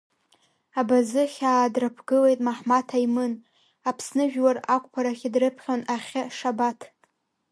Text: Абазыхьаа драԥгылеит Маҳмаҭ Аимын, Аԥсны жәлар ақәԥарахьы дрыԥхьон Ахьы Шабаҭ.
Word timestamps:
Абазыхьаа 0.79 1.73
драԥгылеит 1.73 2.39
Маҳмаҭ 2.45 2.89
Аимын, 2.97 3.33
Аԥсны 3.89 4.23
жәлар 4.31 4.57
ақәԥарахьы 4.75 5.29
дрыԥхьон 5.33 5.81
Ахьы 5.95 6.21
Шабаҭ. 6.37 6.79